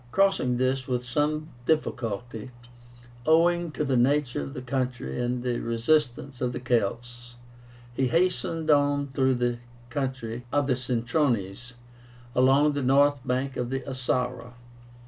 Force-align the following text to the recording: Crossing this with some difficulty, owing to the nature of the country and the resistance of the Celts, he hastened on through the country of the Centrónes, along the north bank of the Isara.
Crossing 0.11 0.57
this 0.57 0.87
with 0.87 1.05
some 1.05 1.49
difficulty, 1.67 2.49
owing 3.27 3.69
to 3.69 3.83
the 3.85 3.95
nature 3.95 4.41
of 4.41 4.55
the 4.55 4.61
country 4.63 5.21
and 5.21 5.43
the 5.43 5.59
resistance 5.59 6.41
of 6.41 6.53
the 6.53 6.59
Celts, 6.59 7.35
he 7.93 8.07
hastened 8.07 8.71
on 8.71 9.09
through 9.13 9.35
the 9.35 9.59
country 9.91 10.43
of 10.51 10.65
the 10.65 10.73
Centrónes, 10.73 11.73
along 12.33 12.73
the 12.73 12.81
north 12.81 13.19
bank 13.27 13.55
of 13.55 13.69
the 13.69 13.81
Isara. 13.81 14.53